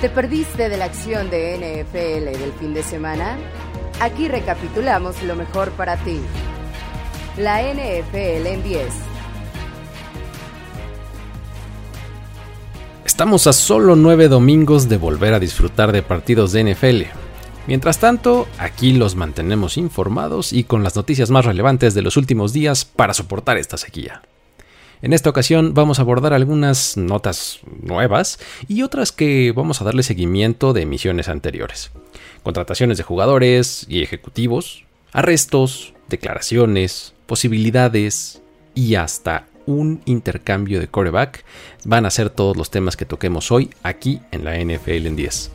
[0.00, 3.36] ¿Te perdiste de la acción de NFL del fin de semana?
[4.00, 6.18] Aquí recapitulamos lo mejor para ti.
[7.36, 8.86] La NFL en 10.
[13.04, 17.02] Estamos a solo nueve domingos de volver a disfrutar de partidos de NFL.
[17.66, 22.54] Mientras tanto, aquí los mantenemos informados y con las noticias más relevantes de los últimos
[22.54, 24.22] días para soportar esta sequía.
[25.02, 30.02] En esta ocasión vamos a abordar algunas notas nuevas y otras que vamos a darle
[30.02, 31.90] seguimiento de emisiones anteriores.
[32.42, 38.42] Contrataciones de jugadores y ejecutivos, arrestos, declaraciones, posibilidades
[38.74, 41.44] y hasta un intercambio de coreback
[41.84, 45.50] van a ser todos los temas que toquemos hoy aquí en la NFL en 10.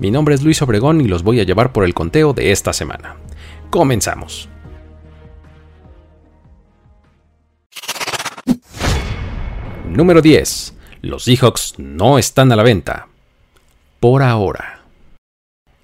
[0.00, 2.72] Mi nombre es Luis Obregón y los voy a llevar por el conteo de esta
[2.72, 3.16] semana.
[3.70, 4.48] Comenzamos.
[9.90, 10.74] Número 10.
[11.02, 13.08] Los Seahawks no están a la venta.
[13.98, 14.84] Por ahora.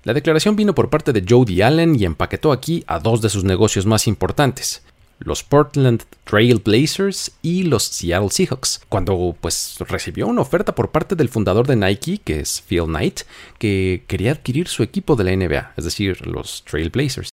[0.05, 3.43] La declaración vino por parte de Jody Allen y empaquetó aquí a dos de sus
[3.43, 4.85] negocios más importantes,
[5.19, 11.17] los Portland Trail Blazers y los Seattle Seahawks, cuando pues recibió una oferta por parte
[11.17, 13.23] del fundador de Nike, que es Phil Knight,
[13.59, 17.31] que quería adquirir su equipo de la NBA, es decir, los Trail Blazers.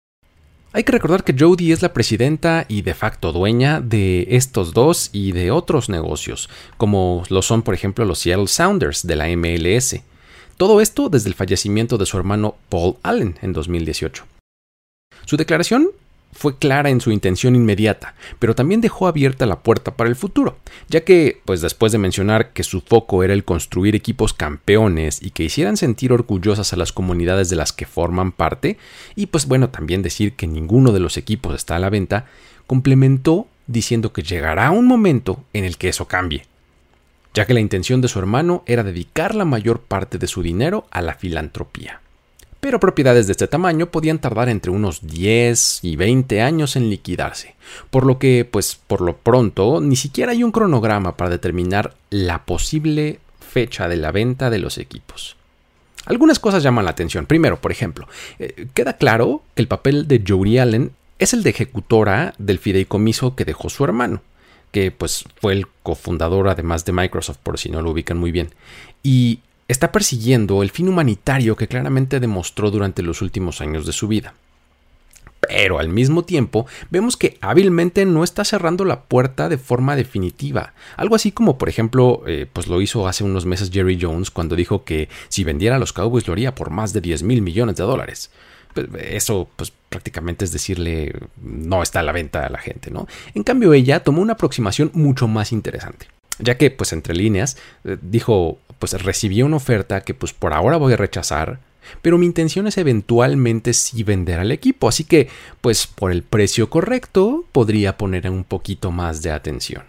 [0.78, 5.10] Hay que recordar que Jody es la presidenta y de facto dueña de estos dos
[5.12, 9.96] y de otros negocios, como lo son por ejemplo los Seattle Sounders de la MLS.
[10.56, 14.24] Todo esto desde el fallecimiento de su hermano Paul Allen en 2018.
[15.24, 15.88] Su declaración
[16.32, 20.58] fue clara en su intención inmediata, pero también dejó abierta la puerta para el futuro,
[20.88, 25.30] ya que, pues después de mencionar que su foco era el construir equipos campeones y
[25.30, 28.78] que hicieran sentir orgullosas a las comunidades de las que forman parte,
[29.16, 32.26] y pues bueno, también decir que ninguno de los equipos está a la venta,
[32.66, 36.44] complementó diciendo que llegará un momento en el que eso cambie,
[37.34, 40.86] ya que la intención de su hermano era dedicar la mayor parte de su dinero
[40.90, 42.00] a la filantropía
[42.60, 47.54] pero propiedades de este tamaño podían tardar entre unos 10 y 20 años en liquidarse,
[47.90, 52.44] por lo que, pues por lo pronto, ni siquiera hay un cronograma para determinar la
[52.44, 55.36] posible fecha de la venta de los equipos.
[56.06, 57.26] Algunas cosas llaman la atención.
[57.26, 58.08] Primero, por ejemplo,
[58.38, 63.34] eh, queda claro que el papel de Jody Allen es el de ejecutora del fideicomiso
[63.34, 64.22] que dejó su hermano,
[64.70, 68.50] que pues fue el cofundador además de Microsoft, por si no lo ubican muy bien.
[69.02, 74.08] Y está persiguiendo el fin humanitario que claramente demostró durante los últimos años de su
[74.08, 74.34] vida.
[75.40, 80.74] Pero al mismo tiempo vemos que hábilmente no está cerrando la puerta de forma definitiva.
[80.96, 84.56] Algo así como por ejemplo eh, pues lo hizo hace unos meses Jerry Jones cuando
[84.56, 87.76] dijo que si vendiera a los Cowboys lo haría por más de 10 mil millones
[87.76, 88.30] de dólares.
[88.74, 93.06] Pues, eso pues prácticamente es decirle no está a la venta a la gente, ¿no?
[93.34, 97.96] En cambio ella tomó una aproximación mucho más interesante ya que pues entre líneas eh,
[98.00, 101.60] dijo pues recibí una oferta que pues por ahora voy a rechazar,
[102.02, 105.28] pero mi intención es eventualmente sí vender al equipo, así que
[105.60, 109.82] pues por el precio correcto podría poner un poquito más de atención.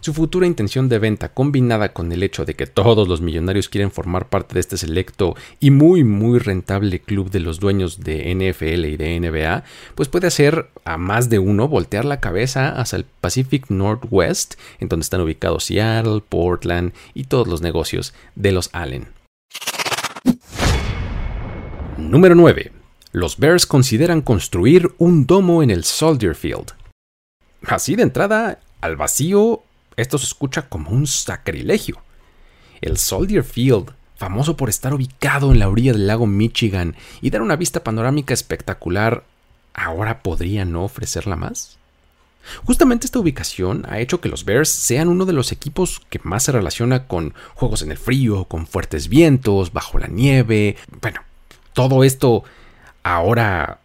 [0.00, 3.90] Su futura intención de venta, combinada con el hecho de que todos los millonarios quieren
[3.90, 8.84] formar parte de este selecto y muy muy rentable club de los dueños de NFL
[8.86, 13.04] y de NBA, pues puede hacer a más de uno voltear la cabeza hacia el
[13.20, 19.08] Pacific Northwest, en donde están ubicados Seattle, Portland y todos los negocios de los Allen.
[21.98, 22.72] Número 9.
[23.12, 26.72] Los Bears consideran construir un domo en el Soldier Field.
[27.66, 29.62] Así de entrada, al vacío
[29.96, 31.98] esto se escucha como un sacrilegio.
[32.80, 37.42] El Soldier Field, famoso por estar ubicado en la orilla del lago Michigan y dar
[37.42, 39.24] una vista panorámica espectacular,
[39.74, 41.78] ¿ahora podría no ofrecerla más?
[42.64, 46.44] Justamente esta ubicación ha hecho que los Bears sean uno de los equipos que más
[46.44, 50.76] se relaciona con juegos en el frío, con fuertes vientos, bajo la nieve.
[51.00, 51.20] Bueno,
[51.72, 52.42] todo esto
[53.02, 53.78] ahora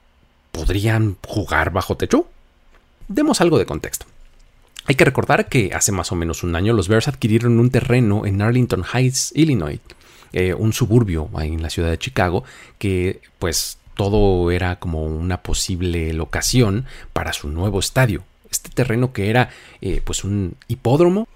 [0.51, 2.27] podrían jugar bajo techo.
[3.07, 4.06] Demos algo de contexto.
[4.88, 8.25] Hay que recordar que hace más o menos un año los Bears adquirieron un terreno
[8.25, 9.81] en Arlington Heights, Illinois,
[10.31, 12.45] eh, un suburbio en la ciudad de Chicago,
[12.80, 18.24] que pues todo era como una posible locación para su nuevo estadio.
[18.50, 19.50] Este terreno que era
[19.81, 21.28] eh, pues un hipódromo.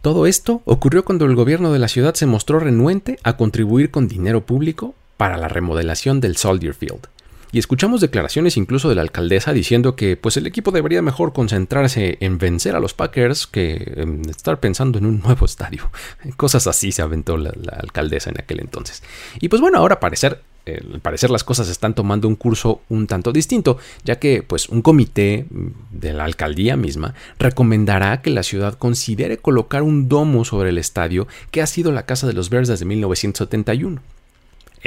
[0.00, 4.08] Todo esto ocurrió cuando el gobierno de la ciudad se mostró renuente a contribuir con
[4.08, 7.08] dinero público para la remodelación del Soldier Field
[7.56, 12.18] y escuchamos declaraciones incluso de la alcaldesa diciendo que pues el equipo debería mejor concentrarse
[12.20, 15.90] en vencer a los Packers que en estar pensando en un nuevo estadio.
[16.36, 19.02] Cosas así se aventó la, alcaldesa en aquel entonces.
[19.40, 23.06] Y pues bueno, ahora parecer eh, al parecer las cosas están tomando un curso un
[23.06, 25.46] tanto distinto, ya que pues un comité
[25.92, 31.26] de la alcaldía misma recomendará que la ciudad considere colocar un domo sobre el estadio
[31.50, 34.02] que ha sido la casa de los Bears desde 1971.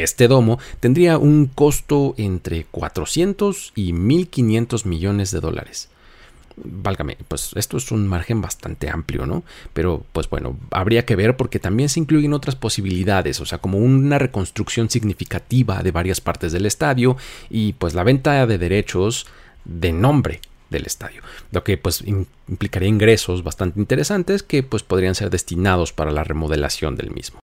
[0.04, 5.90] Este domo tendría un costo entre 400 y 1.500 millones de dólares.
[6.56, 9.44] Válgame, pues esto es un margen bastante amplio, ¿no?
[9.74, 13.78] Pero pues bueno, habría que ver porque también se incluyen otras posibilidades, o sea, como
[13.78, 17.18] una reconstrucción significativa de varias partes del estadio
[17.50, 19.28] y pues la venta de derechos
[19.66, 22.04] de nombre del estadio, lo que pues
[22.48, 27.40] implicaría ingresos bastante interesantes que pues podrían ser destinados para la remodelación del mismo.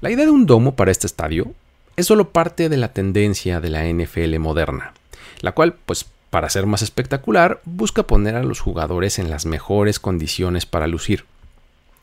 [0.00, 1.54] La idea de un domo para este estadio
[1.96, 4.94] es solo parte de la tendencia de la NFL moderna,
[5.40, 10.00] la cual, pues, para ser más espectacular, busca poner a los jugadores en las mejores
[10.00, 11.24] condiciones para lucir.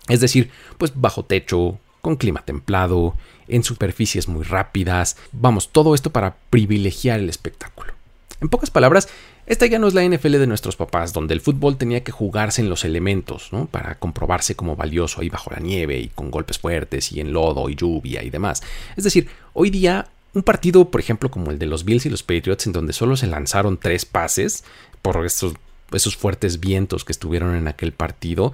[0.07, 3.15] Es decir, pues bajo techo, con clima templado,
[3.47, 7.93] en superficies muy rápidas, vamos, todo esto para privilegiar el espectáculo.
[8.41, 9.07] En pocas palabras,
[9.45, 12.61] esta ya no es la NFL de nuestros papás, donde el fútbol tenía que jugarse
[12.61, 13.67] en los elementos, ¿no?
[13.67, 17.69] Para comprobarse como valioso ahí bajo la nieve y con golpes fuertes y en lodo
[17.69, 18.63] y lluvia y demás.
[18.97, 22.23] Es decir, hoy día un partido, por ejemplo, como el de los Bills y los
[22.23, 24.63] Patriots, en donde solo se lanzaron tres pases
[25.01, 25.53] por esos,
[25.91, 28.53] esos fuertes vientos que estuvieron en aquel partido,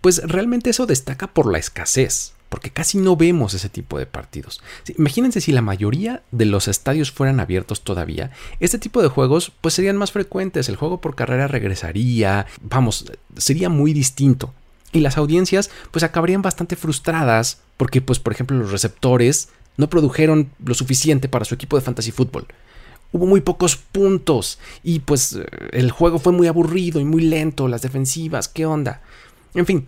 [0.00, 4.60] pues realmente eso destaca por la escasez porque casi no vemos ese tipo de partidos.
[4.96, 8.30] Imagínense si la mayoría de los estadios fueran abiertos todavía,
[8.60, 13.04] este tipo de juegos pues serían más frecuentes, el juego por carrera regresaría, vamos,
[13.36, 14.54] sería muy distinto.
[14.92, 20.50] Y las audiencias pues acabarían bastante frustradas porque pues por ejemplo los receptores no produjeron
[20.64, 22.46] lo suficiente para su equipo de fantasy fútbol.
[23.12, 25.38] Hubo muy pocos puntos y pues
[25.72, 29.02] el juego fue muy aburrido y muy lento, las defensivas, ¿qué onda?
[29.54, 29.86] En fin,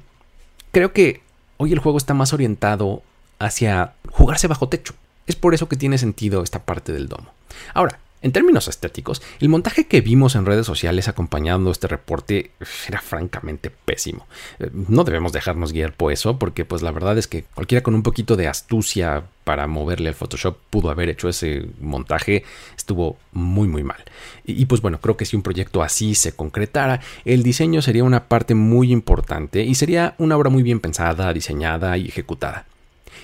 [0.73, 1.23] creo que
[1.61, 3.03] hoy el juego está más orientado
[3.39, 4.95] hacia jugarse bajo techo.
[5.27, 7.35] Es por eso que tiene sentido esta parte del domo.
[7.75, 12.51] Ahora, en términos estéticos, el montaje que vimos en redes sociales acompañando este reporte
[12.89, 14.27] era francamente pésimo.
[14.59, 17.95] Eh, no debemos dejarnos guiar por eso, porque pues la verdad es que cualquiera con
[17.95, 22.45] un poquito de astucia para moverle al Photoshop pudo haber hecho ese montaje,
[22.77, 24.05] estuvo muy muy mal.
[24.45, 28.05] Y, y pues bueno, creo que si un proyecto así se concretara, el diseño sería
[28.05, 32.67] una parte muy importante y sería una obra muy bien pensada, diseñada y ejecutada.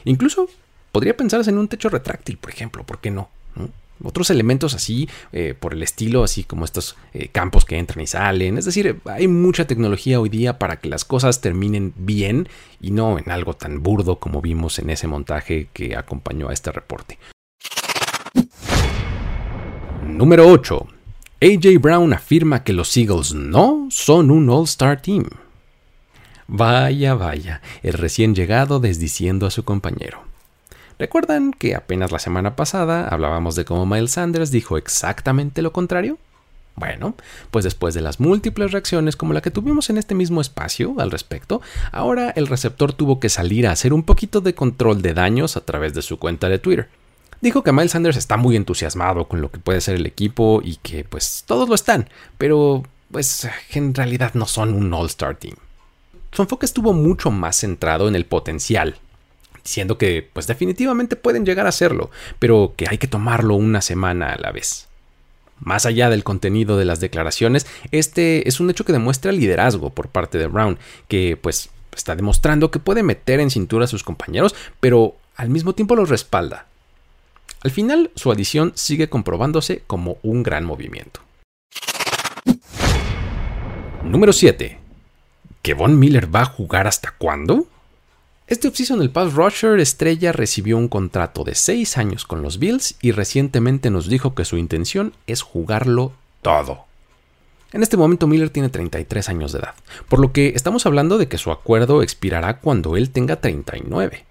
[0.05, 0.49] Incluso
[0.91, 3.29] podría pensarse en un techo retráctil, por ejemplo, ¿por qué no?
[4.03, 8.07] Otros elementos así, eh, por el estilo, así como estos eh, campos que entran y
[8.07, 8.59] salen.
[8.59, 12.49] Es decir, hay mucha tecnología hoy día para que las cosas terminen bien
[12.81, 16.73] y no en algo tan burdo como vimos en ese montaje que acompañó a este
[16.73, 17.19] reporte.
[20.07, 20.87] Número 8.
[21.41, 25.25] AJ Brown afirma que los Eagles no son un All-Star Team.
[26.49, 30.26] Vaya, vaya, el recién llegado desdiciendo a su compañero.
[30.99, 36.17] ¿Recuerdan que apenas la semana pasada hablábamos de cómo Miles Sanders dijo exactamente lo contrario?
[36.75, 37.15] Bueno,
[37.51, 41.11] pues después de las múltiples reacciones como la que tuvimos en este mismo espacio al
[41.11, 41.61] respecto,
[41.93, 45.63] ahora el receptor tuvo que salir a hacer un poquito de control de daños a
[45.63, 46.89] través de su cuenta de Twitter.
[47.43, 50.77] Dijo que Miles Sanders está muy entusiasmado con lo que puede ser el equipo y
[50.77, 55.57] que pues todos lo están, pero pues en realidad no son un All-Star Team.
[56.33, 58.97] Su enfoque estuvo mucho más centrado en el potencial
[59.67, 64.33] diciendo que pues definitivamente pueden llegar a hacerlo, pero que hay que tomarlo una semana
[64.33, 64.87] a la vez.
[65.59, 70.09] Más allá del contenido de las declaraciones, este es un hecho que demuestra liderazgo por
[70.09, 74.55] parte de Brown, que pues está demostrando que puede meter en cintura a sus compañeros,
[74.79, 76.67] pero al mismo tiempo los respalda.
[77.63, 81.21] Al final, su adición sigue comprobándose como un gran movimiento.
[84.05, 84.79] Número 7.
[85.63, 87.67] ¿Que Von Miller va a jugar hasta cuándo?
[88.49, 92.95] Este offseason el pass rusher estrella recibió un contrato de 6 años con los Bills
[93.03, 96.13] y recientemente nos dijo que su intención es jugarlo
[96.43, 96.85] todo.
[97.73, 99.75] En este momento Miller tiene 33 años de edad,
[100.09, 104.25] por lo que estamos hablando de que su acuerdo expirará cuando él tenga 39.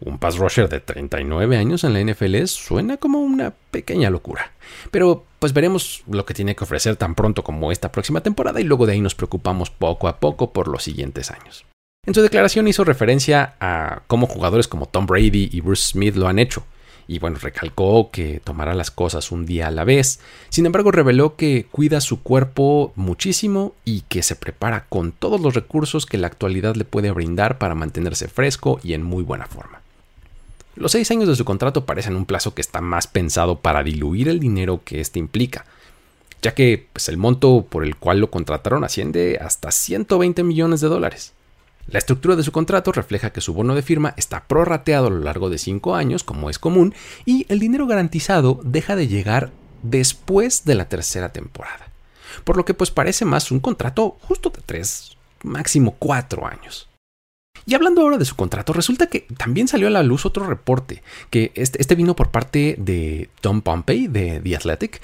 [0.00, 4.52] Un pass rusher de 39 años en la NFL suena como una pequeña locura.
[4.90, 8.64] Pero pues veremos lo que tiene que ofrecer tan pronto como esta próxima temporada y
[8.64, 11.66] luego de ahí nos preocupamos poco a poco por los siguientes años.
[12.06, 16.28] En su declaración hizo referencia a cómo jugadores como Tom Brady y Bruce Smith lo
[16.28, 16.64] han hecho,
[17.06, 20.18] y bueno, recalcó que tomará las cosas un día a la vez.
[20.48, 25.54] Sin embargo, reveló que cuida su cuerpo muchísimo y que se prepara con todos los
[25.54, 29.82] recursos que la actualidad le puede brindar para mantenerse fresco y en muy buena forma.
[30.76, 34.30] Los seis años de su contrato parecen un plazo que está más pensado para diluir
[34.30, 35.66] el dinero que éste implica,
[36.40, 40.88] ya que pues, el monto por el cual lo contrataron asciende hasta 120 millones de
[40.88, 41.34] dólares.
[41.90, 45.18] La estructura de su contrato refleja que su bono de firma está prorrateado a lo
[45.18, 46.94] largo de cinco años, como es común,
[47.24, 49.50] y el dinero garantizado deja de llegar
[49.82, 51.88] después de la tercera temporada.
[52.44, 56.88] Por lo que pues parece más un contrato justo de tres, máximo cuatro años.
[57.66, 61.02] Y hablando ahora de su contrato, resulta que también salió a la luz otro reporte,
[61.28, 65.00] que este, este vino por parte de Tom Pompey de The Athletic,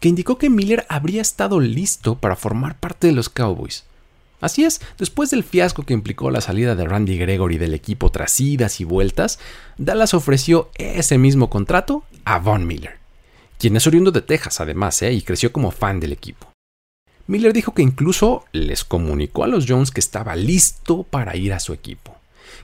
[0.00, 3.84] que indicó que Miller habría estado listo para formar parte de los Cowboys.
[4.40, 8.40] Así es, después del fiasco que implicó la salida de Randy Gregory del equipo tras
[8.40, 9.38] idas y vueltas,
[9.76, 12.98] Dallas ofreció ese mismo contrato a Von Miller,
[13.58, 15.12] quien es oriundo de Texas además, ¿eh?
[15.12, 16.50] y creció como fan del equipo.
[17.26, 21.60] Miller dijo que incluso les comunicó a los Jones que estaba listo para ir a
[21.60, 22.16] su equipo,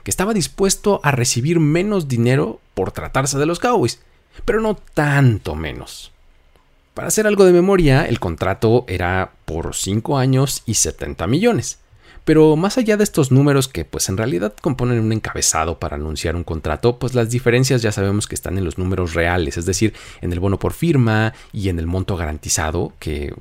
[0.03, 4.01] que estaba dispuesto a recibir menos dinero por tratarse de los Cowboys,
[4.45, 6.11] pero no tanto menos.
[6.97, 11.77] Para hacer algo de memoria, el contrato era por 5 años y 70 millones.
[12.25, 16.35] Pero más allá de estos números que pues en realidad componen un encabezado para anunciar
[16.35, 19.93] un contrato, pues las diferencias ya sabemos que están en los números reales, es decir,
[20.21, 23.31] en el bono por firma y en el monto garantizado que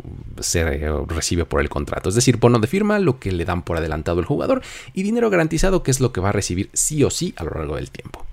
[0.40, 0.62] se
[1.06, 2.10] recibe por el contrato.
[2.10, 4.60] Es decir, bono de firma, lo que le dan por adelantado el jugador,
[4.92, 7.52] y dinero garantizado, que es lo que va a recibir sí o sí a lo
[7.52, 8.26] largo del tiempo.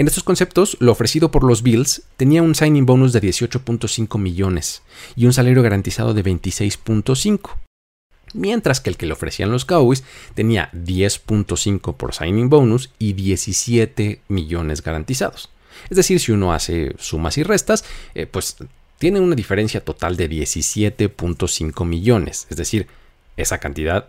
[0.00, 4.80] En estos conceptos, lo ofrecido por los Bills tenía un signing bonus de 18.5 millones
[5.14, 7.58] y un salario garantizado de 26.5,
[8.32, 10.02] mientras que el que le ofrecían los Cowboys
[10.32, 15.50] tenía 10.5 por signing bonus y 17 millones garantizados.
[15.90, 18.56] Es decir, si uno hace sumas y restas, eh, pues
[18.96, 22.46] tiene una diferencia total de 17.5 millones.
[22.48, 22.86] Es decir,
[23.36, 24.08] esa cantidad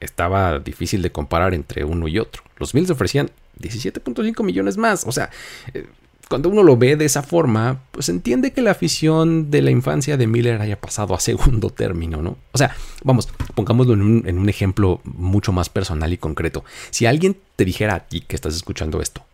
[0.00, 2.42] estaba difícil de comparar entre uno y otro.
[2.58, 5.04] Los Bills ofrecían 17.5 millones más.
[5.06, 5.30] O sea,
[5.74, 5.86] eh,
[6.30, 10.16] cuando uno lo ve de esa forma, pues entiende que la afición de la infancia
[10.16, 12.36] de Miller haya pasado a segundo término, ¿no?
[12.52, 16.64] O sea, vamos, pongámoslo en un, ejemplo mucho más personal y concreto.
[16.90, 19.24] Si alguien te dijera a ti que estás escuchando esto,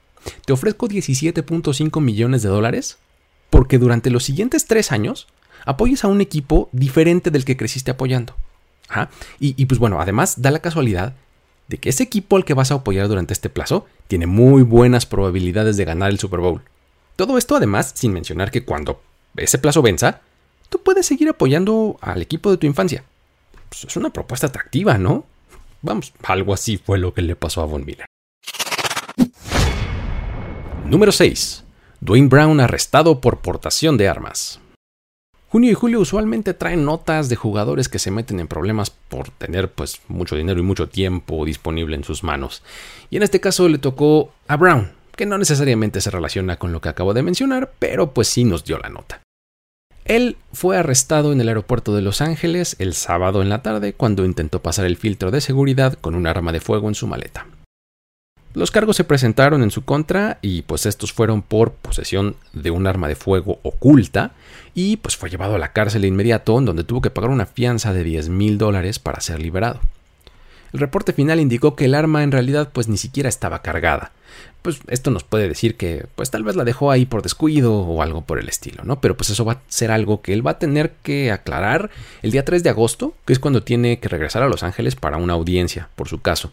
[0.46, 2.96] te ofrezco 17.5 millones de dólares
[3.50, 5.28] porque durante los siguientes tres años
[5.66, 8.34] apoyes a un equipo diferente del que creciste apoyando.
[9.38, 11.14] Y, pues bueno, además da la casualidad
[11.68, 15.06] de que ese equipo al que vas a apoyar durante este plazo tiene muy buenas
[15.06, 16.62] probabilidades de ganar el Super Bowl.
[17.16, 19.00] Todo esto además sin mencionar que cuando
[19.36, 20.20] ese plazo venza,
[20.68, 23.04] tú puedes seguir apoyando al equipo de tu infancia.
[23.68, 25.24] Pues es una propuesta atractiva, ¿no?
[25.82, 28.06] Vamos, algo así fue lo que le pasó a Von Miller.
[30.84, 31.64] Número 6.
[32.00, 34.60] Dwayne Brown arrestado por portación de armas.
[35.48, 39.70] Junio y julio usualmente traen notas de jugadores que se meten en problemas por tener
[39.70, 42.62] pues mucho dinero y mucho tiempo disponible en sus manos.
[43.10, 46.80] Y en este caso le tocó a Brown, que no necesariamente se relaciona con lo
[46.80, 49.22] que acabo de mencionar, pero pues sí nos dio la nota.
[50.04, 54.24] Él fue arrestado en el aeropuerto de Los Ángeles el sábado en la tarde cuando
[54.24, 57.46] intentó pasar el filtro de seguridad con un arma de fuego en su maleta.
[58.56, 62.86] Los cargos se presentaron en su contra y pues estos fueron por posesión de un
[62.86, 64.32] arma de fuego oculta
[64.74, 67.44] y pues fue llevado a la cárcel de inmediato en donde tuvo que pagar una
[67.44, 69.80] fianza de 10 mil dólares para ser liberado.
[70.72, 74.12] El reporte final indicó que el arma en realidad pues ni siquiera estaba cargada.
[74.62, 78.00] Pues esto nos puede decir que pues tal vez la dejó ahí por descuido o
[78.00, 79.02] algo por el estilo, ¿no?
[79.02, 81.90] Pero pues eso va a ser algo que él va a tener que aclarar
[82.22, 85.18] el día 3 de agosto, que es cuando tiene que regresar a Los Ángeles para
[85.18, 86.52] una audiencia por su caso.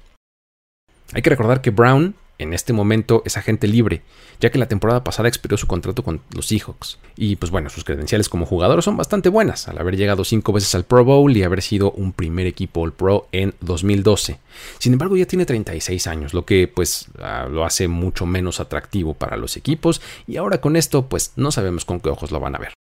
[1.13, 4.01] Hay que recordar que Brown en este momento es agente libre,
[4.39, 6.97] ya que la temporada pasada expiró su contrato con los Seahawks.
[7.15, 10.73] Y pues bueno, sus credenciales como jugador son bastante buenas, al haber llegado cinco veces
[10.75, 14.39] al Pro Bowl y haber sido un primer equipo All Pro en 2012.
[14.79, 19.13] Sin embargo, ya tiene 36 años, lo que pues ah, lo hace mucho menos atractivo
[19.13, 22.55] para los equipos y ahora con esto pues no sabemos con qué ojos lo van
[22.55, 22.73] a ver.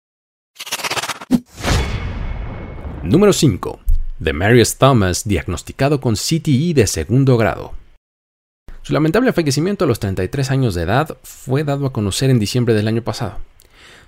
[3.03, 3.81] Número 5.
[4.21, 7.80] Marius Thomas diagnosticado con CTE de segundo grado.
[8.91, 12.75] Su lamentable fallecimiento a los 33 años de edad fue dado a conocer en diciembre
[12.75, 13.37] del año pasado.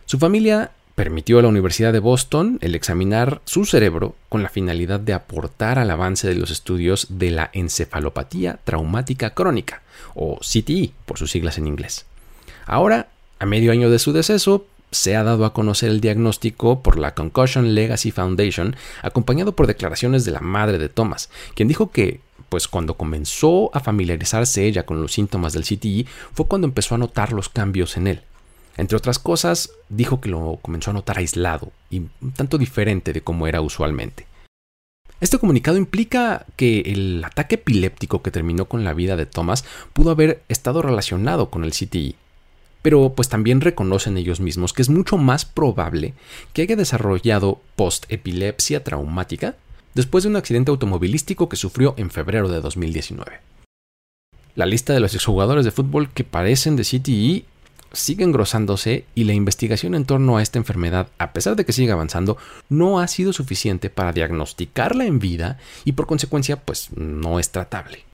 [0.07, 4.99] Su familia permitió a la Universidad de Boston el examinar su cerebro con la finalidad
[4.99, 9.83] de aportar al avance de los estudios de la encefalopatía traumática crónica,
[10.17, 12.05] o CTE por sus siglas en inglés.
[12.67, 13.07] Ahora,
[13.39, 17.15] a medio año de su deceso, se ha dado a conocer el diagnóstico por la
[17.15, 22.21] Concussion Legacy Foundation, acompañado por declaraciones de la madre de Thomas, quien dijo que
[22.53, 26.99] pues cuando comenzó a familiarizarse ella con los síntomas del CTI fue cuando empezó a
[26.99, 28.21] notar los cambios en él.
[28.77, 33.23] Entre otras cosas, dijo que lo comenzó a notar aislado y un tanto diferente de
[33.23, 34.27] como era usualmente.
[35.19, 40.11] Este comunicado implica que el ataque epiléptico que terminó con la vida de Thomas pudo
[40.11, 42.17] haber estado relacionado con el CTI,
[42.83, 46.13] pero pues también reconocen ellos mismos que es mucho más probable
[46.53, 49.57] que haya desarrollado post-epilepsia traumática
[49.95, 53.41] después de un accidente automovilístico que sufrió en febrero de 2019.
[54.55, 57.45] La lista de los exjugadores de fútbol que parecen de CTE
[57.93, 61.93] sigue engrosándose y la investigación en torno a esta enfermedad, a pesar de que sigue
[61.93, 62.37] avanzando,
[62.69, 68.05] no ha sido suficiente para diagnosticarla en vida y por consecuencia pues no es tratable.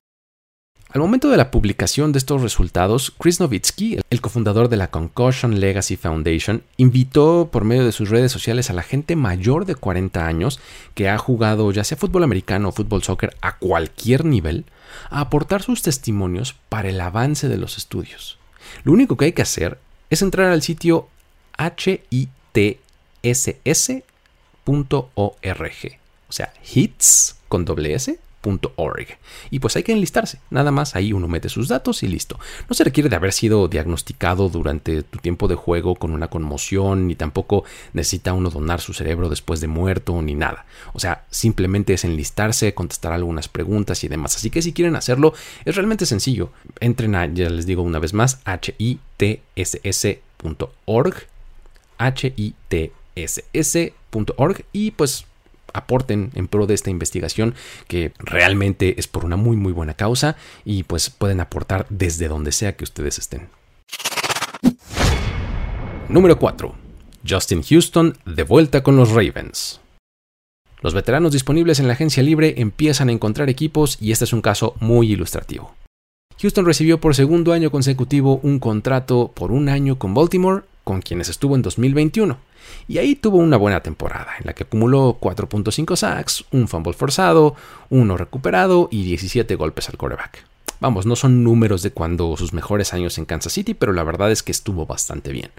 [0.90, 5.60] Al momento de la publicación de estos resultados, Chris Novitsky, el cofundador de la Concussion
[5.60, 10.26] Legacy Foundation, invitó por medio de sus redes sociales a la gente mayor de 40
[10.26, 10.60] años
[10.94, 14.64] que ha jugado ya sea fútbol americano o fútbol soccer a cualquier nivel
[15.10, 18.38] a aportar sus testimonios para el avance de los estudios.
[18.82, 19.78] Lo único que hay que hacer
[20.08, 21.08] es entrar al sitio
[21.58, 22.82] hitss.org,
[26.28, 28.18] o sea, hits con doble S
[29.50, 32.38] y pues hay que enlistarse, nada más ahí uno mete sus datos y listo.
[32.68, 37.06] No se requiere de haber sido diagnosticado durante tu tiempo de juego con una conmoción,
[37.06, 40.64] ni tampoco necesita uno donar su cerebro después de muerto, ni nada.
[40.92, 44.36] O sea, simplemente es enlistarse, contestar algunas preguntas y demás.
[44.36, 46.50] Así que si quieren hacerlo, es realmente sencillo.
[46.80, 49.56] Entren a, ya les digo una vez más, hitss.org,
[53.14, 55.26] hitss.org y pues
[55.72, 57.54] aporten en pro de esta investigación
[57.86, 62.52] que realmente es por una muy muy buena causa y pues pueden aportar desde donde
[62.52, 63.48] sea que ustedes estén.
[66.08, 66.74] Número 4.
[67.28, 69.80] Justin Houston de vuelta con los Ravens.
[70.80, 74.40] Los veteranos disponibles en la agencia libre empiezan a encontrar equipos y este es un
[74.40, 75.74] caso muy ilustrativo.
[76.40, 81.28] Houston recibió por segundo año consecutivo un contrato por un año con Baltimore, con quienes
[81.28, 82.38] estuvo en 2021.
[82.86, 87.54] Y ahí tuvo una buena temporada, en la que acumuló 4.5 sacks, un fumble forzado,
[87.90, 90.44] uno recuperado y 17 golpes al quarterback.
[90.80, 94.30] Vamos, no son números de cuando sus mejores años en Kansas City, pero la verdad
[94.30, 95.50] es que estuvo bastante bien.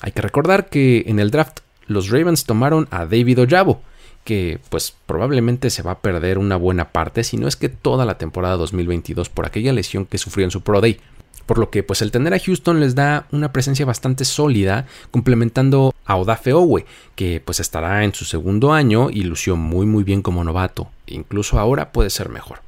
[0.00, 3.80] Hay que recordar que en el draft los Ravens tomaron a David Ojabo,
[4.24, 8.04] que pues probablemente se va a perder una buena parte, si no es que toda
[8.04, 11.00] la temporada 2022 por aquella lesión que sufrió en su Pro Day
[11.48, 15.94] por lo que pues el tener a Houston les da una presencia bastante sólida, complementando
[16.04, 16.84] a Odafe Owe,
[17.16, 21.58] que pues estará en su segundo año y lució muy muy bien como novato, incluso
[21.58, 22.60] ahora puede ser mejor.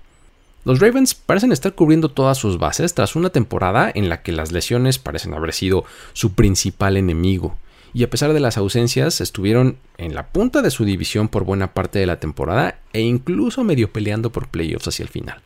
[0.64, 4.50] Los Ravens parecen estar cubriendo todas sus bases tras una temporada en la que las
[4.50, 7.58] lesiones parecen haber sido su principal enemigo,
[7.92, 11.74] y a pesar de las ausencias estuvieron en la punta de su división por buena
[11.74, 15.42] parte de la temporada e incluso medio peleando por playoffs hacia el final.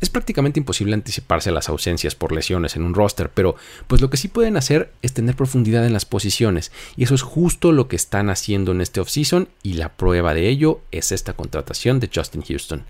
[0.00, 3.56] Es prácticamente imposible anticiparse a las ausencias por lesiones en un roster, pero
[3.86, 7.22] pues lo que sí pueden hacer es tener profundidad en las posiciones, y eso es
[7.22, 11.32] justo lo que están haciendo en este offseason, y la prueba de ello es esta
[11.32, 12.84] contratación de Justin Houston.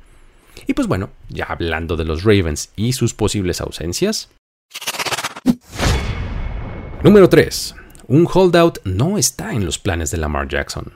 [0.67, 4.31] Y pues bueno, ya hablando de los Ravens y sus posibles ausencias.
[7.03, 7.75] Número 3.
[8.09, 10.93] Un holdout no está en los planes de Lamar Jackson.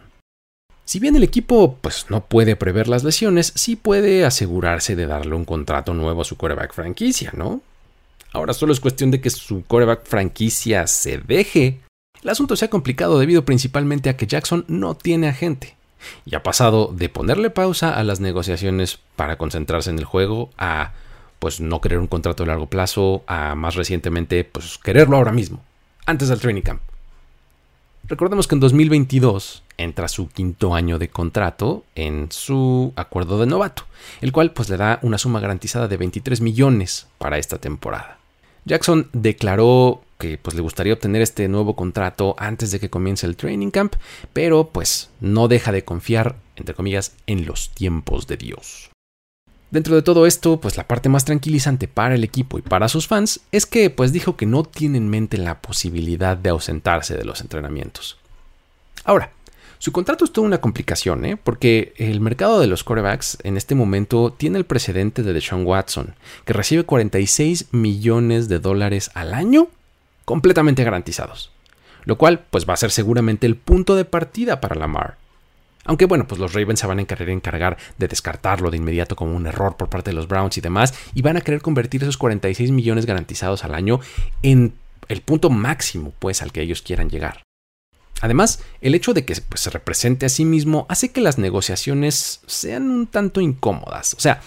[0.90, 5.36] Si bien el equipo pues, no puede prever las lesiones, sí puede asegurarse de darle
[5.36, 7.60] un contrato nuevo a su coreback franquicia, ¿no?
[8.32, 11.78] Ahora solo es cuestión de que su coreback franquicia se deje.
[12.24, 15.76] El asunto se ha complicado debido principalmente a que Jackson no tiene agente
[16.24, 20.90] y ha pasado de ponerle pausa a las negociaciones para concentrarse en el juego a
[21.38, 25.62] pues no querer un contrato de largo plazo, a más recientemente pues quererlo ahora mismo,
[26.04, 26.82] antes del training camp.
[28.08, 33.84] Recordemos que en 2022 entra su quinto año de contrato en su acuerdo de novato,
[34.20, 38.18] el cual pues le da una suma garantizada de 23 millones para esta temporada.
[38.64, 43.36] Jackson declaró que pues le gustaría obtener este nuevo contrato antes de que comience el
[43.36, 43.94] training camp,
[44.32, 48.90] pero pues no deja de confiar, entre comillas, en los tiempos de Dios.
[49.70, 53.06] Dentro de todo esto, pues la parte más tranquilizante para el equipo y para sus
[53.06, 57.24] fans es que pues dijo que no tiene en mente la posibilidad de ausentarse de
[57.24, 58.18] los entrenamientos.
[59.04, 59.30] Ahora,
[59.80, 61.38] su contrato es toda una complicación, ¿eh?
[61.42, 66.16] porque el mercado de los quarterbacks en este momento tiene el precedente de Deshaun Watson,
[66.44, 69.68] que recibe 46 millones de dólares al año
[70.26, 71.50] completamente garantizados,
[72.04, 75.16] lo cual pues va a ser seguramente el punto de partida para Lamar.
[75.86, 79.34] Aunque bueno, pues los Ravens se van a querer encargar de descartarlo de inmediato como
[79.34, 82.18] un error por parte de los Browns y demás, y van a querer convertir esos
[82.18, 84.00] 46 millones garantizados al año
[84.42, 84.74] en
[85.08, 87.44] el punto máximo, pues, al que ellos quieran llegar.
[88.20, 92.40] Además, el hecho de que pues, se represente a sí mismo hace que las negociaciones
[92.46, 94.14] sean un tanto incómodas.
[94.14, 94.42] O sea,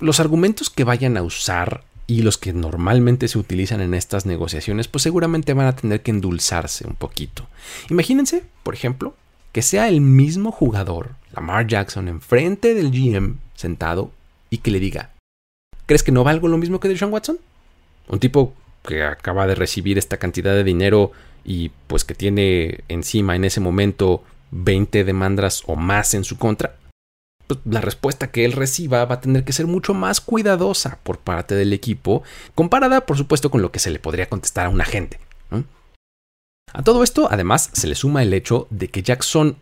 [0.00, 4.88] los argumentos que vayan a usar y los que normalmente se utilizan en estas negociaciones,
[4.88, 7.46] pues seguramente van a tener que endulzarse un poquito.
[7.88, 9.14] Imagínense, por ejemplo,
[9.52, 14.10] que sea el mismo jugador, Lamar Jackson, enfrente del GM sentado
[14.48, 15.10] y que le diga,
[15.86, 17.38] ¿crees que no valgo lo mismo que Deshaun Watson?
[18.08, 18.54] Un tipo
[18.84, 21.12] que acaba de recibir esta cantidad de dinero
[21.44, 26.76] y pues que tiene encima en ese momento 20 demandas o más en su contra.
[27.46, 31.18] pues, la respuesta que él reciba va a tener que ser mucho más cuidadosa por
[31.18, 32.22] parte del equipo,
[32.54, 35.18] comparada por supuesto con lo que se le podría contestar a un agente.
[36.72, 39.56] A todo esto, además, se le suma el hecho de que Jackson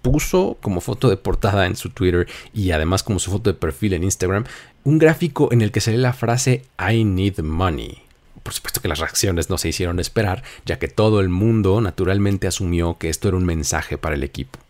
[0.00, 3.94] puso como foto de portada en su Twitter y además como su foto de perfil
[3.94, 4.44] en Instagram
[4.84, 8.02] un gráfico en el que se lee la frase I need money.
[8.44, 12.46] Por supuesto que las reacciones no se hicieron esperar, ya que todo el mundo naturalmente
[12.46, 14.60] asumió que esto era un mensaje para el equipo.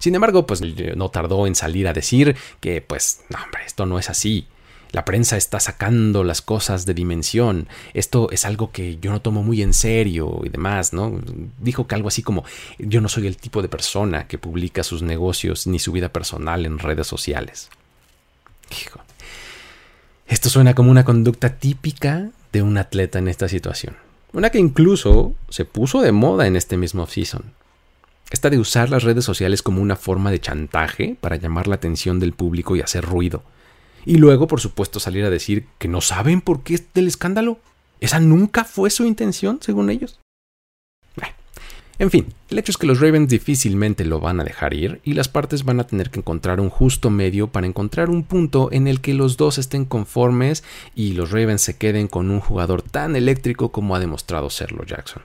[0.00, 3.98] Sin embargo, pues no tardó en salir a decir que, pues, no, hombre, esto no
[3.98, 4.46] es así.
[4.92, 7.68] La prensa está sacando las cosas de dimensión.
[7.94, 11.20] Esto es algo que yo no tomo muy en serio y demás, ¿no?
[11.58, 12.44] Dijo que algo así como
[12.78, 16.66] yo no soy el tipo de persona que publica sus negocios ni su vida personal
[16.66, 17.70] en redes sociales.
[20.26, 23.96] Esto suena como una conducta típica de un atleta en esta situación.
[24.32, 27.52] Una que incluso se puso de moda en este mismo season.
[28.30, 32.20] Esta de usar las redes sociales como una forma de chantaje para llamar la atención
[32.20, 33.42] del público y hacer ruido.
[34.06, 37.58] Y luego, por supuesto, salir a decir que no saben por qué es del escándalo.
[37.98, 40.20] Esa nunca fue su intención, según ellos.
[42.00, 45.12] En fin, el hecho es que los Ravens difícilmente lo van a dejar ir y
[45.12, 48.86] las partes van a tener que encontrar un justo medio para encontrar un punto en
[48.86, 53.16] el que los dos estén conformes y los Ravens se queden con un jugador tan
[53.16, 55.22] eléctrico como ha demostrado serlo Jackson.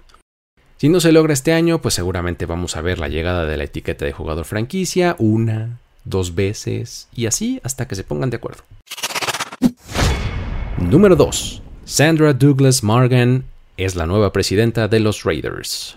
[0.76, 3.64] Si no se logra este año, pues seguramente vamos a ver la llegada de la
[3.64, 8.64] etiqueta de jugador franquicia una, dos veces y así hasta que se pongan de acuerdo.
[10.78, 11.62] Número 2.
[11.86, 13.46] Sandra Douglas Morgan
[13.78, 15.96] es la nueva presidenta de los Raiders.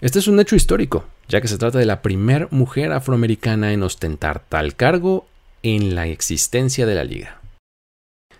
[0.00, 3.82] Este es un hecho histórico, ya que se trata de la primera mujer afroamericana en
[3.82, 5.26] ostentar tal cargo
[5.62, 7.42] en la existencia de la liga.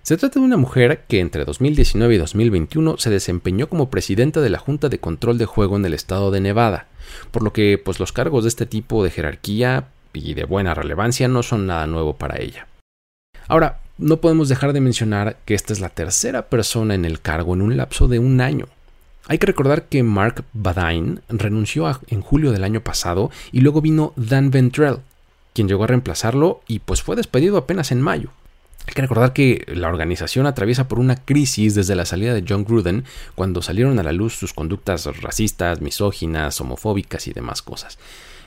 [0.00, 4.48] Se trata de una mujer que entre 2019 y 2021 se desempeñó como presidenta de
[4.48, 6.86] la Junta de Control de Juego en el estado de Nevada,
[7.30, 11.28] por lo que pues los cargos de este tipo de jerarquía y de buena relevancia
[11.28, 12.68] no son nada nuevo para ella.
[13.48, 17.52] Ahora, no podemos dejar de mencionar que esta es la tercera persona en el cargo
[17.52, 18.66] en un lapso de un año.
[19.30, 24.12] Hay que recordar que Mark Badine renunció en julio del año pasado y luego vino
[24.16, 24.96] Dan Ventrell,
[25.54, 28.30] quien llegó a reemplazarlo y pues fue despedido apenas en mayo.
[28.88, 32.64] Hay que recordar que la organización atraviesa por una crisis desde la salida de John
[32.64, 33.04] Gruden,
[33.36, 38.00] cuando salieron a la luz sus conductas racistas, misóginas, homofóbicas y demás cosas.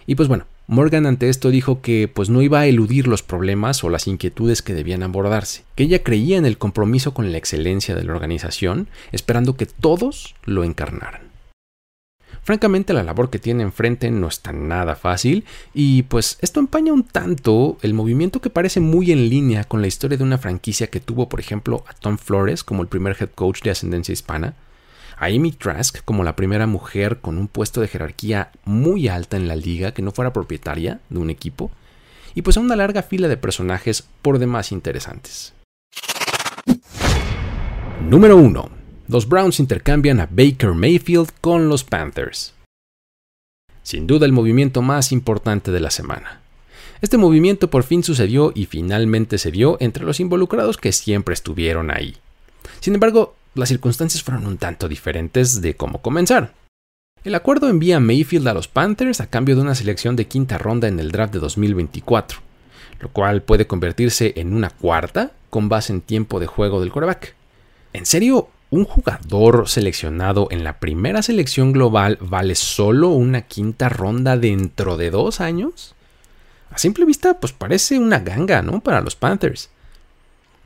[0.05, 3.83] Y pues bueno, Morgan ante esto dijo que pues no iba a eludir los problemas
[3.83, 7.95] o las inquietudes que debían abordarse, que ella creía en el compromiso con la excelencia
[7.95, 11.33] de la organización, esperando que todos lo encarnaran.
[12.43, 17.03] Francamente la labor que tiene enfrente no está nada fácil y pues esto empaña un
[17.03, 20.99] tanto el movimiento que parece muy en línea con la historia de una franquicia que
[20.99, 24.55] tuvo por ejemplo a Tom Flores como el primer head coach de ascendencia hispana,
[25.17, 29.47] a Amy Trask como la primera mujer con un puesto de jerarquía muy alta en
[29.47, 31.71] la liga que no fuera propietaria de un equipo,
[32.35, 35.53] y pues a una larga fila de personajes por demás interesantes.
[38.01, 38.69] Número 1.
[39.07, 42.53] Los Browns intercambian a Baker Mayfield con los Panthers.
[43.81, 46.41] Sin duda el movimiento más importante de la semana.
[47.01, 51.91] Este movimiento por fin sucedió y finalmente se vio entre los involucrados que siempre estuvieron
[51.91, 52.15] ahí.
[52.79, 56.53] Sin embargo, las circunstancias fueron un tanto diferentes de cómo comenzar.
[57.23, 60.87] El acuerdo envía Mayfield a los Panthers a cambio de una selección de quinta ronda
[60.87, 62.39] en el draft de 2024,
[62.99, 67.35] lo cual puede convertirse en una cuarta con base en tiempo de juego del quarterback.
[67.93, 68.49] ¿En serio?
[68.71, 75.11] ¿Un jugador seleccionado en la primera selección global vale solo una quinta ronda dentro de
[75.11, 75.93] dos años?
[76.71, 78.81] A simple vista, pues parece una ganga, ¿no?
[78.81, 79.69] Para los Panthers.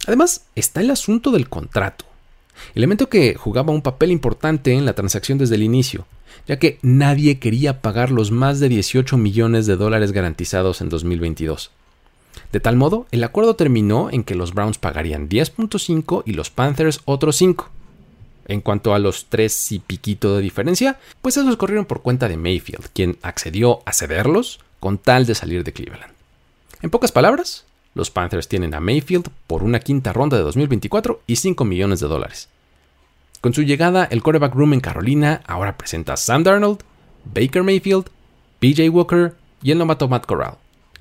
[0.08, 2.06] Además, está el asunto del contrato
[2.76, 6.06] elemento que jugaba un papel importante en la transacción desde el inicio,
[6.48, 11.72] ya que nadie quería pagar los más de 18 millones de dólares garantizados en 2022.
[12.52, 17.02] De tal modo, el acuerdo terminó en que los Browns pagarían 10.5 y los Panthers
[17.06, 17.70] otros 5.
[18.48, 22.38] En cuanto a los 3 y piquito de diferencia, pues esos corrieron por cuenta de
[22.38, 26.14] Mayfield, quien accedió a cederlos con tal de salir de Cleveland.
[26.82, 27.66] En pocas palabras,
[27.98, 32.08] los Panthers tienen a Mayfield por una quinta ronda de 2024 y 5 millones de
[32.08, 32.48] dólares.
[33.42, 36.80] Con su llegada, el quarterback room en Carolina ahora presenta a Sam Darnold,
[37.26, 38.06] Baker Mayfield,
[38.60, 40.54] PJ Walker y el novato Matt Corral.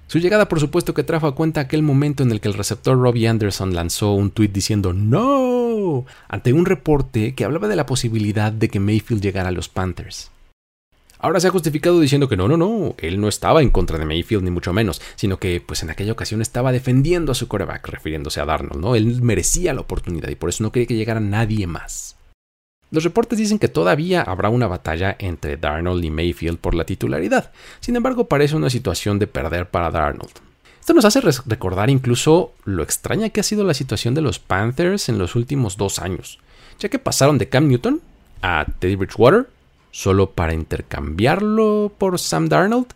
[0.07, 2.99] Su llegada, por supuesto, que trajo a cuenta aquel momento en el que el receptor
[2.99, 6.07] Robbie Anderson lanzó un tuit diciendo ¡No!
[6.29, 10.31] ante un reporte que hablaba de la posibilidad de que Mayfield llegara a los Panthers.
[11.19, 14.05] Ahora se ha justificado diciendo que no, no, no, él no estaba en contra de
[14.05, 17.89] Mayfield ni mucho menos, sino que pues en aquella ocasión estaba defendiendo a su coreback,
[17.89, 18.95] refiriéndose a Darnold, ¿no?
[18.95, 22.17] Él merecía la oportunidad y por eso no quería que llegara nadie más.
[22.91, 27.51] Los reportes dicen que todavía habrá una batalla entre Darnold y Mayfield por la titularidad,
[27.81, 30.33] sin embargo parece una situación de perder para Darnold.
[30.79, 35.09] Esto nos hace recordar incluso lo extraña que ha sido la situación de los Panthers
[35.09, 36.39] en los últimos dos años,
[36.79, 38.01] ya que pasaron de Cam Newton
[38.41, 39.49] a Teddy Bridgewater
[39.91, 42.89] solo para intercambiarlo por Sam Darnold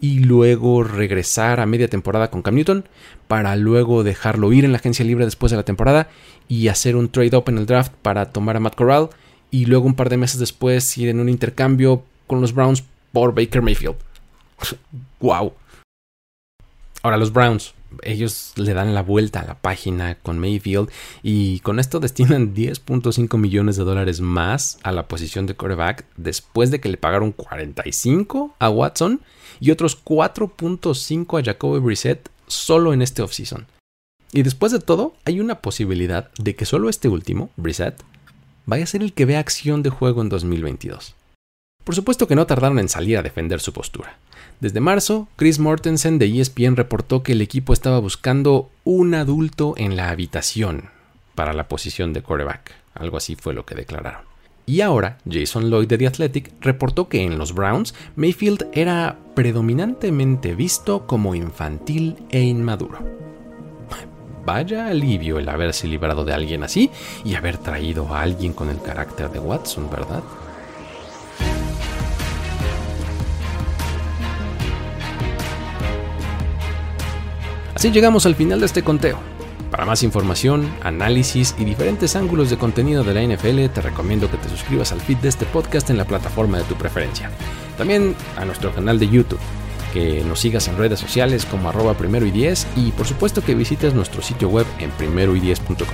[0.00, 2.88] y luego regresar a media temporada con Cam Newton
[3.28, 6.08] para luego dejarlo ir en la agencia libre después de la temporada
[6.48, 9.10] y hacer un trade-up en el draft para tomar a Matt Corral
[9.50, 13.34] y luego un par de meses después ir en un intercambio con los Browns por
[13.34, 13.96] Baker Mayfield.
[15.20, 15.52] ¡Wow!
[17.02, 20.90] Ahora los Browns, ellos le dan la vuelta a la página con Mayfield
[21.22, 26.70] y con esto destinan 10.5 millones de dólares más a la posición de quarterback después
[26.70, 29.20] de que le pagaron 45 a Watson
[29.60, 33.66] y otros 4.5 a Jacoby Brissett solo en este offseason.
[34.32, 38.00] Y después de todo, hay una posibilidad de que solo este último, Brissett,
[38.64, 41.16] vaya a ser el que vea acción de juego en 2022.
[41.90, 44.16] Por supuesto que no tardaron en salir a defender su postura.
[44.60, 49.96] Desde marzo, Chris Mortensen de ESPN reportó que el equipo estaba buscando un adulto en
[49.96, 50.90] la habitación
[51.34, 52.76] para la posición de quarterback.
[52.94, 54.20] Algo así fue lo que declararon.
[54.66, 60.54] Y ahora, Jason Lloyd de The Athletic reportó que en los Browns, Mayfield era predominantemente
[60.54, 63.00] visto como infantil e inmaduro.
[64.46, 66.88] Vaya alivio el haberse librado de alguien así
[67.24, 70.22] y haber traído a alguien con el carácter de Watson, ¿verdad?
[77.80, 79.18] Así llegamos al final de este conteo.
[79.70, 84.36] Para más información, análisis y diferentes ángulos de contenido de la NFL, te recomiendo que
[84.36, 87.30] te suscribas al feed de este podcast en la plataforma de tu preferencia.
[87.78, 89.40] También a nuestro canal de YouTube,
[89.94, 93.54] que nos sigas en redes sociales como arroba primero y 10 y por supuesto que
[93.54, 95.88] visites nuestro sitio web en primeroy10.com.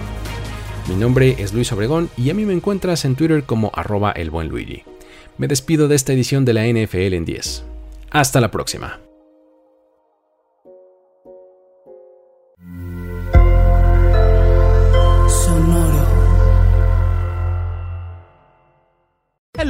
[0.88, 4.31] Mi nombre es Luis Obregón y a mí me encuentras en Twitter como arroba el
[4.31, 4.83] buen Luigi.
[5.38, 7.64] Me despido de esta edición de la NFL en 10.
[8.11, 9.06] Hasta la próxima.